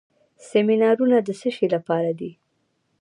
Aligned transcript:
سیمینارونه 0.49 1.17
د 1.27 1.29
څه 1.39 1.49
لپاره 1.75 2.11
دي؟ 2.19 2.31